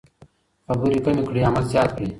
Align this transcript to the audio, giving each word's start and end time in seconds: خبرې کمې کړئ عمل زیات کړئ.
خبرې 0.65 0.97
کمې 1.05 1.23
کړئ 1.27 1.41
عمل 1.47 1.65
زیات 1.71 1.89
کړئ. 1.95 2.07